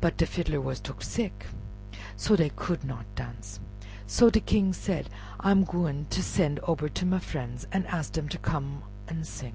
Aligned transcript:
But 0.00 0.16
de 0.16 0.26
fiddler 0.26 0.60
was 0.60 0.80
took 0.80 1.04
sick, 1.04 1.46
so 2.16 2.34
dey 2.34 2.48
could 2.56 2.82
not 2.82 3.06
dance. 3.14 3.60
So 4.08 4.28
de 4.28 4.40
King 4.40 4.72
said, 4.72 5.08
"I 5.38 5.52
am 5.52 5.62
gwine 5.62 6.06
ter 6.10 6.20
sen' 6.20 6.58
ober 6.64 6.88
ter 6.88 7.06
my 7.06 7.20
frien's 7.20 7.62
an' 7.70 7.86
ask 7.86 8.14
dem 8.14 8.28
ter 8.28 8.38
come 8.38 8.82
an' 9.06 9.22
sing." 9.22 9.54